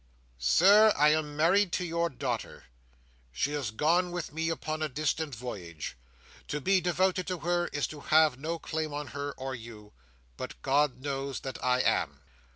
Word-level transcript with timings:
"'Sir. 0.39 0.91
I 0.97 1.09
am 1.09 1.35
married 1.35 1.71
to 1.73 1.85
your 1.85 2.09
daughter. 2.09 2.63
She 3.31 3.53
is 3.53 3.69
gone 3.69 4.09
with 4.11 4.33
me 4.33 4.49
upon 4.49 4.81
a 4.81 4.89
distant 4.89 5.35
voyage. 5.35 5.95
To 6.47 6.59
be 6.59 6.81
devoted 6.81 7.27
to 7.27 7.37
her 7.41 7.67
is 7.67 7.85
to 7.85 7.99
have 7.99 8.39
no 8.39 8.57
claim 8.57 8.95
on 8.95 9.09
her 9.13 9.33
or 9.33 9.53
you, 9.53 9.93
but 10.37 10.59
God 10.63 11.01
knows 11.01 11.41
that 11.41 11.63
I 11.63 11.81
am. 11.81 12.21